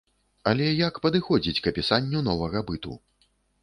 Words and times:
Але 0.51 0.69
як 0.87 0.97
падыходзіць 1.07 1.61
к 1.63 1.75
апісанню 1.75 2.27
новага 2.33 2.69
быту? 2.73 3.03